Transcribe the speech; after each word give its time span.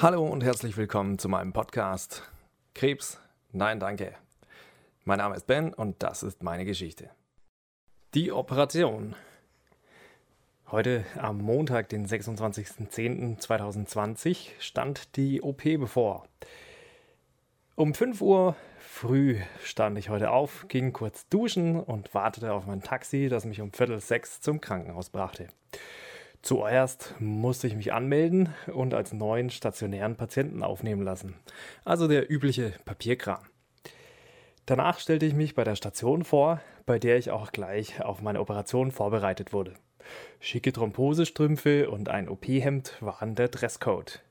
Hallo 0.00 0.24
und 0.24 0.44
herzlich 0.44 0.76
willkommen 0.76 1.18
zu 1.18 1.28
meinem 1.28 1.52
Podcast 1.52 2.22
Krebs, 2.72 3.18
nein 3.50 3.80
danke. 3.80 4.14
Mein 5.02 5.18
Name 5.18 5.34
ist 5.34 5.48
Ben 5.48 5.74
und 5.74 6.00
das 6.04 6.22
ist 6.22 6.44
meine 6.44 6.64
Geschichte. 6.64 7.10
Die 8.14 8.30
Operation. 8.30 9.16
Heute 10.70 11.04
am 11.16 11.38
Montag, 11.38 11.88
den 11.88 12.06
26.10.2020, 12.06 14.50
stand 14.60 15.16
die 15.16 15.42
OP 15.42 15.64
bevor. 15.64 16.28
Um 17.74 17.92
5 17.92 18.20
Uhr 18.20 18.54
früh 18.78 19.40
stand 19.64 19.98
ich 19.98 20.10
heute 20.10 20.30
auf, 20.30 20.66
ging 20.68 20.92
kurz 20.92 21.28
duschen 21.28 21.80
und 21.80 22.14
wartete 22.14 22.52
auf 22.52 22.66
mein 22.66 22.82
Taxi, 22.82 23.28
das 23.28 23.44
mich 23.44 23.60
um 23.60 23.72
Viertel 23.72 23.98
sechs 23.98 24.40
zum 24.40 24.60
Krankenhaus 24.60 25.10
brachte. 25.10 25.48
Zuerst 26.42 27.14
musste 27.18 27.66
ich 27.66 27.74
mich 27.74 27.92
anmelden 27.92 28.54
und 28.72 28.94
als 28.94 29.12
neuen 29.12 29.50
stationären 29.50 30.16
Patienten 30.16 30.62
aufnehmen 30.62 31.02
lassen. 31.02 31.34
Also 31.84 32.08
der 32.08 32.30
übliche 32.30 32.72
Papierkram. 32.84 33.40
Danach 34.66 34.98
stellte 35.00 35.26
ich 35.26 35.34
mich 35.34 35.54
bei 35.54 35.64
der 35.64 35.76
Station 35.76 36.24
vor, 36.24 36.60
bei 36.86 36.98
der 36.98 37.18
ich 37.18 37.30
auch 37.30 37.52
gleich 37.52 38.02
auf 38.02 38.22
meine 38.22 38.40
Operation 38.40 38.92
vorbereitet 38.92 39.52
wurde. 39.52 39.74
Schicke 40.40 40.72
Thrombosestrümpfe 40.72 41.90
und 41.90 42.08
ein 42.08 42.28
OP-Hemd 42.28 42.96
waren 43.00 43.34
der 43.34 43.48
Dresscode. 43.48 44.22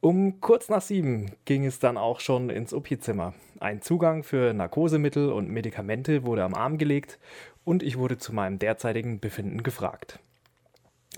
Um 0.00 0.40
kurz 0.40 0.68
nach 0.68 0.82
sieben 0.82 1.32
ging 1.46 1.64
es 1.64 1.78
dann 1.78 1.96
auch 1.96 2.20
schon 2.20 2.50
ins 2.50 2.74
OP-Zimmer. 2.74 3.32
Ein 3.58 3.80
Zugang 3.80 4.22
für 4.22 4.52
Narkosemittel 4.52 5.32
und 5.32 5.48
Medikamente 5.48 6.24
wurde 6.24 6.44
am 6.44 6.54
Arm 6.54 6.76
gelegt 6.76 7.18
und 7.64 7.82
ich 7.82 7.96
wurde 7.96 8.18
zu 8.18 8.34
meinem 8.34 8.58
derzeitigen 8.58 9.18
Befinden 9.18 9.62
gefragt. 9.62 10.20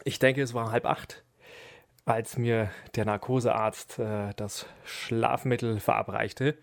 Ich 0.07 0.21
denke, 0.21 0.41
es 0.41 0.55
war 0.55 0.71
halb 0.71 0.87
acht, 0.87 1.25
als 2.05 2.39
mir 2.39 2.71
der 2.95 3.07
Narkosearzt 3.07 3.99
äh, 3.99 4.35
das 4.37 4.67
Schlafmittel 4.85 5.81
verabreichte 5.81 6.57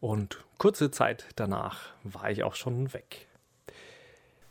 und 0.00 0.44
kurze 0.58 0.90
Zeit 0.90 1.24
danach 1.34 1.94
war 2.04 2.30
ich 2.30 2.44
auch 2.44 2.54
schon 2.54 2.92
weg. 2.92 3.26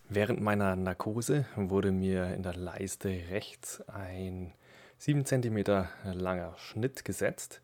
Während 0.10 0.42
meiner 0.42 0.76
Narkose 0.76 1.46
wurde 1.56 1.92
mir 1.92 2.34
in 2.34 2.42
der 2.42 2.56
Leiste 2.56 3.10
rechts 3.30 3.88
ein 3.88 4.56
7 4.98 5.26
cm 5.26 5.86
langer 6.06 6.56
Schnitt 6.58 7.06
gesetzt 7.06 7.62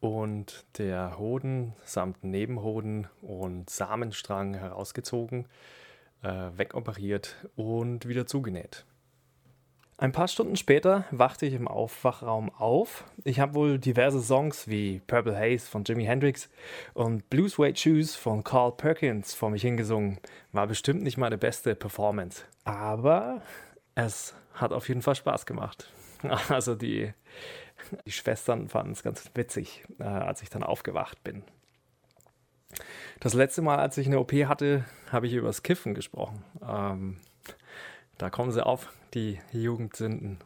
und 0.00 0.64
der 0.78 1.18
Hoden 1.18 1.74
samt 1.84 2.24
Nebenhoden 2.24 3.06
und 3.20 3.68
Samenstrang 3.68 4.54
herausgezogen, 4.54 5.46
äh, 6.22 6.48
wegoperiert 6.56 7.36
und 7.54 8.08
wieder 8.08 8.26
zugenäht. 8.26 8.86
Ein 9.98 10.12
paar 10.12 10.28
Stunden 10.28 10.56
später 10.56 11.06
wachte 11.10 11.46
ich 11.46 11.54
im 11.54 11.66
Aufwachraum 11.66 12.50
auf. 12.50 13.04
Ich 13.24 13.40
habe 13.40 13.54
wohl 13.54 13.78
diverse 13.78 14.20
Songs 14.20 14.68
wie 14.68 15.00
Purple 15.06 15.34
Haze 15.34 15.66
von 15.66 15.84
Jimi 15.84 16.04
Hendrix 16.04 16.50
und 16.92 17.30
Blue 17.30 17.48
Suede 17.48 17.78
Shoes 17.78 18.14
von 18.14 18.44
Carl 18.44 18.72
Perkins 18.72 19.32
vor 19.32 19.48
mich 19.48 19.62
hingesungen. 19.62 20.18
War 20.52 20.66
bestimmt 20.66 21.02
nicht 21.02 21.16
meine 21.16 21.38
beste 21.38 21.74
Performance. 21.74 22.42
Aber 22.64 23.40
es 23.94 24.34
hat 24.52 24.74
auf 24.74 24.86
jeden 24.88 25.00
Fall 25.00 25.14
Spaß 25.14 25.46
gemacht. 25.46 25.90
Also 26.48 26.74
die, 26.74 27.12
die 28.06 28.10
Schwestern 28.10 28.68
fanden 28.68 28.92
es 28.92 29.02
ganz 29.02 29.30
witzig, 29.34 29.84
äh, 30.00 30.04
als 30.04 30.42
ich 30.42 30.48
dann 30.48 30.62
aufgewacht 30.62 31.22
bin. 31.22 31.44
Das 33.20 33.34
letzte 33.34 33.62
Mal, 33.62 33.76
als 33.76 33.96
ich 33.98 34.06
eine 34.06 34.18
OP 34.18 34.32
hatte, 34.32 34.84
habe 35.12 35.26
ich 35.26 35.34
über 35.34 35.46
das 35.48 35.62
Kiffen 35.62 35.94
gesprochen. 35.94 36.42
Ähm, 36.66 37.18
da 38.18 38.30
kommen 38.30 38.52
sie 38.52 38.64
auf, 38.64 38.92
die 39.14 39.40
Jugendsünden. 39.52 40.38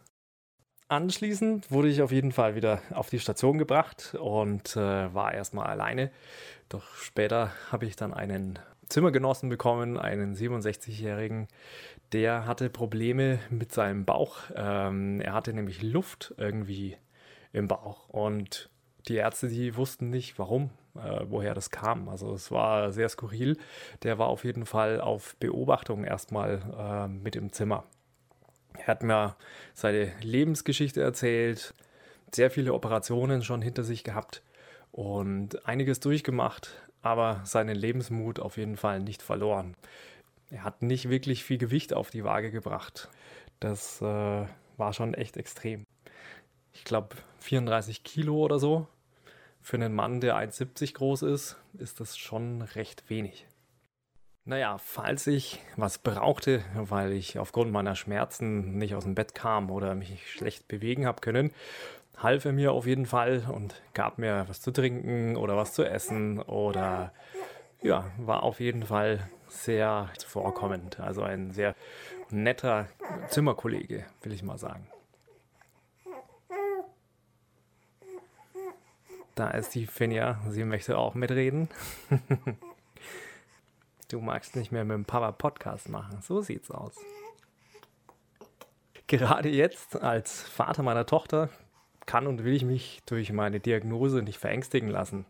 Anschließend 0.89 1.71
wurde 1.71 1.89
ich 1.89 2.03
auf 2.03 2.11
jeden 2.11 2.33
Fall 2.33 2.57
wieder 2.57 2.83
auf 2.91 3.11
die 3.11 3.21
Station 3.21 3.59
gebracht 3.59 4.17
und 4.21 4.75
äh, 4.77 5.15
war 5.15 5.33
erstmal 5.33 5.67
alleine. 5.67 6.11
Doch 6.69 6.97
später 6.97 7.53
habe 7.71 7.87
ich 7.87 7.95
dann 7.95 8.13
einen 8.13 8.59
Zimmergenossen 8.89 9.49
bekommen, 9.49 9.97
einen 9.97 10.35
67-Jährigen, 10.35 11.47
der 12.13 12.45
hatte 12.45 12.71
Probleme 12.71 13.39
mit 13.51 13.73
seinem 13.73 14.05
Bauch. 14.05 14.39
Ähm, 14.57 15.21
er 15.21 15.33
hatte 15.33 15.53
nämlich 15.53 15.81
Luft 15.81 16.35
irgendwie 16.39 16.97
im 17.53 17.69
Bauch 17.69 18.09
und 18.09 18.69
die 19.07 19.15
Ärzte, 19.15 19.49
die 19.49 19.77
wussten 19.77 20.11
nicht, 20.11 20.39
warum, 20.41 20.71
äh, 20.97 21.21
woher 21.29 21.55
das 21.55 21.71
kam. 21.71 22.09
Also 22.09 22.33
es 22.35 22.51
war 22.51 22.93
sehr 22.93 23.09
skurril. 23.09 23.57
Der 24.03 24.19
war 24.19 24.29
auf 24.29 24.45
jeden 24.45 24.67
Fall 24.67 25.01
auf 25.01 25.37
Beobachtung 25.37 26.05
erstmal 26.05 26.63
äh, 26.79 27.09
mit 27.09 27.37
im 27.37 27.53
Zimmer. 27.53 27.85
Er 28.79 28.87
hat 28.87 29.03
mir 29.03 29.37
seine 29.75 30.13
Lebensgeschichte 30.23 31.03
erzählt, 31.03 31.75
sehr 32.33 32.51
viele 32.51 32.73
Operationen 32.73 33.43
schon 33.43 33.63
hinter 33.63 33.83
sich 33.83 34.05
gehabt 34.05 34.43
und 34.93 35.67
einiges 35.67 36.01
durchgemacht, 36.01 36.81
aber 37.03 37.41
seinen 37.45 37.77
Lebensmut 37.77 38.41
auf 38.41 38.57
jeden 38.57 38.77
Fall 38.77 39.01
nicht 39.01 39.23
verloren. 39.23 39.77
Er 40.51 40.65
hat 40.65 40.83
nicht 40.83 41.09
wirklich 41.09 41.45
viel 41.45 41.59
Gewicht 41.59 41.95
auf 41.95 42.11
die 42.11 42.25
Waage 42.25 42.51
gebracht. 42.51 43.09
Das 43.61 44.01
äh, 44.01 44.47
war 44.77 44.93
schon 44.93 45.15
echt 45.15 45.37
extrem. 45.37 45.85
Ich 46.73 46.85
glaube 46.85 47.17
34 47.41 48.03
Kilo 48.03 48.37
oder 48.37 48.59
so. 48.59 48.87
Für 49.71 49.77
einen 49.77 49.95
Mann, 49.95 50.21
der 50.21 50.35
1,70 50.35 50.95
groß 50.95 51.23
ist, 51.23 51.57
ist 51.79 52.01
das 52.01 52.19
schon 52.19 52.61
recht 52.61 53.09
wenig. 53.09 53.47
Naja, 54.45 54.79
falls 54.79 55.29
ich 55.29 55.61
was 55.77 55.99
brauchte, 55.99 56.65
weil 56.75 57.13
ich 57.13 57.39
aufgrund 57.39 57.71
meiner 57.71 57.95
Schmerzen 57.95 58.79
nicht 58.79 58.97
aus 58.97 59.05
dem 59.05 59.15
Bett 59.15 59.33
kam 59.33 59.71
oder 59.71 59.95
mich 59.95 60.29
schlecht 60.33 60.67
bewegen 60.67 61.07
habe 61.07 61.21
können, 61.21 61.53
half 62.17 62.47
er 62.47 62.53
mir 62.53 62.73
auf 62.73 62.85
jeden 62.85 63.07
Fall 63.07 63.45
und 63.49 63.81
gab 63.95 64.19
mir 64.19 64.45
was 64.49 64.61
zu 64.61 64.73
trinken 64.73 65.37
oder 65.37 65.57
was 65.57 65.73
zu 65.73 65.85
essen 65.85 66.43
oder 66.43 67.13
ja, 67.81 68.11
war 68.19 68.43
auf 68.43 68.59
jeden 68.59 68.83
Fall 68.83 69.31
sehr 69.47 70.11
zuvorkommend. 70.19 70.99
Also 70.99 71.23
ein 71.23 71.53
sehr 71.53 71.77
netter 72.29 72.89
Zimmerkollege, 73.29 74.05
will 74.23 74.33
ich 74.33 74.43
mal 74.43 74.59
sagen. 74.59 74.89
Da 79.35 79.51
ist 79.51 79.75
die 79.75 79.87
Finja, 79.87 80.41
sie 80.49 80.65
möchte 80.65 80.99
auch 80.99 81.15
mitreden. 81.15 81.69
du 84.09 84.21
magst 84.21 84.57
nicht 84.57 84.73
mehr 84.73 84.85
mit 84.85 84.95
dem 84.95 85.05
Papa 85.05 85.33
Podcast 85.33 85.89
machen, 85.89 86.21
so 86.23 86.41
sieht's 86.41 86.71
aus. 86.71 86.95
Gerade 89.07 89.49
jetzt 89.49 90.01
als 90.01 90.43
Vater 90.43 90.83
meiner 90.83 91.07
Tochter 91.07 91.49
kann 92.07 92.27
und 92.27 92.45
will 92.45 92.55
ich 92.55 92.65
mich 92.65 93.01
durch 93.07 93.33
meine 93.33 93.61
Diagnose 93.61 94.23
nicht 94.23 94.39
verängstigen 94.39 94.89
lassen. 94.89 95.27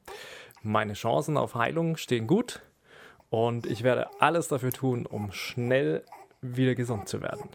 Meine 0.63 0.95
Chancen 0.95 1.37
auf 1.37 1.55
Heilung 1.55 1.97
stehen 1.97 2.27
gut 2.27 2.63
und 3.31 3.67
ich 3.67 3.83
werde 3.83 4.09
alles 4.21 4.49
dafür 4.49 4.73
tun, 4.73 5.07
um 5.07 5.33
schnell 5.33 6.05
wieder 6.43 6.75
gesund 6.75 7.09
zu 7.09 7.23
werden. 7.23 7.49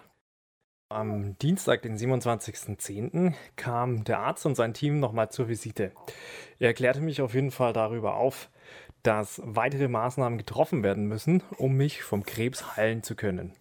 Am 0.89 1.35
Dienstag, 1.39 1.81
den 1.81 1.97
27.10., 1.97 3.33
kam 3.55 4.03
der 4.03 4.19
Arzt 4.19 4.45
und 4.45 4.53
sein 4.53 4.75
Team 4.75 4.99
nochmal 4.99 5.29
zur 5.31 5.47
Visite. 5.47 5.91
Er 6.59 6.67
erklärte 6.67 7.01
mich 7.01 7.23
auf 7.23 7.33
jeden 7.33 7.49
Fall 7.49 7.73
darüber 7.73 8.17
auf, 8.17 8.49
dass 9.01 9.41
weitere 9.43 9.87
Maßnahmen 9.87 10.37
getroffen 10.37 10.83
werden 10.83 11.07
müssen, 11.07 11.41
um 11.57 11.73
mich 11.73 12.03
vom 12.03 12.21
Krebs 12.21 12.77
heilen 12.77 13.01
zu 13.01 13.15
können. 13.15 13.53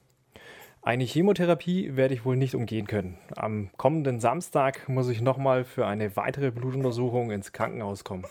Eine 0.83 1.05
Chemotherapie 1.05 1.97
werde 1.97 2.13
ich 2.13 2.27
wohl 2.27 2.37
nicht 2.37 2.55
umgehen 2.55 2.87
können. 2.87 3.17
Am 3.37 3.71
kommenden 3.79 4.21
Samstag 4.21 4.87
muss 4.91 5.09
ich 5.09 5.23
nochmal 5.23 5.65
für 5.65 5.87
eine 5.87 6.17
weitere 6.17 6.51
Blutuntersuchung 6.51 7.31
ins 7.31 7.53
Krankenhaus 7.53 8.05
kommen. 8.05 8.27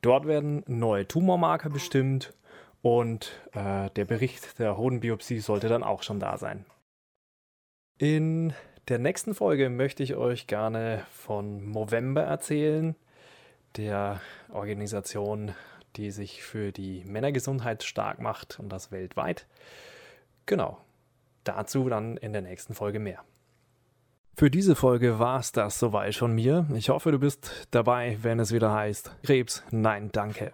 Dort 0.00 0.26
werden 0.26 0.62
neue 0.66 1.06
Tumormarker 1.06 1.68
bestimmt 1.68 2.32
und 2.80 3.38
äh, 3.52 3.90
der 3.90 4.06
Bericht 4.06 4.58
der 4.58 4.78
Hodenbiopsie 4.78 5.40
sollte 5.40 5.68
dann 5.68 5.82
auch 5.82 6.02
schon 6.02 6.18
da 6.18 6.38
sein. 6.38 6.64
In 7.98 8.52
der 8.88 8.98
nächsten 8.98 9.34
Folge 9.34 9.70
möchte 9.70 10.02
ich 10.02 10.14
euch 10.14 10.46
gerne 10.46 11.04
von 11.12 11.64
Movember 11.64 12.22
erzählen, 12.22 12.94
der 13.76 14.20
Organisation, 14.50 15.54
die 15.96 16.10
sich 16.10 16.42
für 16.42 16.72
die 16.72 17.04
Männergesundheit 17.04 17.82
stark 17.82 18.20
macht 18.20 18.60
und 18.60 18.68
das 18.68 18.92
weltweit. 18.92 19.46
Genau, 20.44 20.78
Dazu 21.46 21.88
dann 21.88 22.16
in 22.16 22.32
der 22.32 22.42
nächsten 22.42 22.74
Folge 22.74 22.98
mehr. 22.98 23.20
Für 24.36 24.50
diese 24.50 24.74
Folge 24.74 25.20
war 25.20 25.38
es 25.38 25.52
das 25.52 25.78
soweit 25.78 26.16
von 26.16 26.34
mir. 26.34 26.66
Ich 26.74 26.88
hoffe, 26.88 27.12
du 27.12 27.20
bist 27.20 27.68
dabei, 27.70 28.18
wenn 28.20 28.40
es 28.40 28.52
wieder 28.52 28.72
heißt 28.72 29.12
Krebs, 29.22 29.62
nein, 29.70 30.10
danke. 30.12 30.52